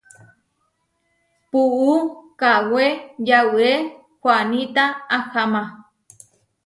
Puú 1.49 1.93
kawé 2.41 2.85
yauré 3.27 3.71
huaníta 4.21 4.83
aháma. 5.15 5.61